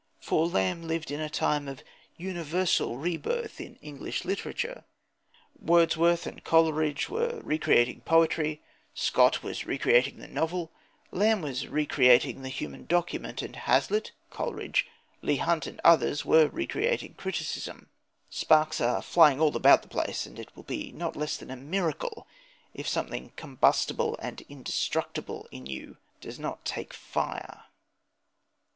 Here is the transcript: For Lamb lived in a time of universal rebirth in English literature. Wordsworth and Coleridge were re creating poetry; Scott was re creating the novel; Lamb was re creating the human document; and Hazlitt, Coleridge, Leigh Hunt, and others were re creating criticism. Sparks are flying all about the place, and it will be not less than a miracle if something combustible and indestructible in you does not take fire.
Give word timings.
For 0.19 0.47
Lamb 0.47 0.81
lived 0.87 1.11
in 1.11 1.21
a 1.21 1.29
time 1.29 1.67
of 1.67 1.83
universal 2.17 2.97
rebirth 2.97 3.61
in 3.61 3.75
English 3.83 4.25
literature. 4.25 4.83
Wordsworth 5.59 6.25
and 6.25 6.43
Coleridge 6.43 7.07
were 7.07 7.39
re 7.43 7.59
creating 7.59 8.01
poetry; 8.01 8.61
Scott 8.95 9.43
was 9.43 9.67
re 9.67 9.77
creating 9.77 10.17
the 10.17 10.27
novel; 10.27 10.71
Lamb 11.11 11.43
was 11.43 11.67
re 11.67 11.85
creating 11.85 12.41
the 12.41 12.49
human 12.49 12.87
document; 12.87 13.43
and 13.43 13.55
Hazlitt, 13.55 14.11
Coleridge, 14.31 14.87
Leigh 15.21 15.35
Hunt, 15.35 15.67
and 15.67 15.79
others 15.83 16.25
were 16.25 16.47
re 16.47 16.65
creating 16.65 17.13
criticism. 17.13 17.87
Sparks 18.31 18.81
are 18.81 19.03
flying 19.03 19.39
all 19.39 19.55
about 19.55 19.83
the 19.83 19.87
place, 19.87 20.25
and 20.25 20.39
it 20.39 20.49
will 20.55 20.63
be 20.63 20.91
not 20.91 21.15
less 21.15 21.37
than 21.37 21.51
a 21.51 21.55
miracle 21.55 22.25
if 22.73 22.87
something 22.87 23.33
combustible 23.35 24.17
and 24.19 24.41
indestructible 24.49 25.47
in 25.51 25.67
you 25.67 25.97
does 26.21 26.39
not 26.39 26.65
take 26.65 26.91
fire. 26.91 27.65